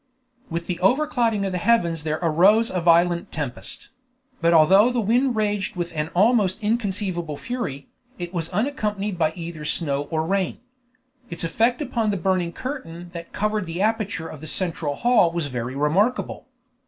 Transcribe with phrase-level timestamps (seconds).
[0.49, 3.89] With the over clouding of the heavens there arose a violent tempest;
[4.41, 9.63] but although the wind raged with an almost inconceivable fury, it was unaccompanied by either
[9.63, 10.57] snow or rain.
[11.29, 15.45] Its effect upon the burning curtain that covered the aperture of the central hall was
[15.45, 16.47] very remarkable.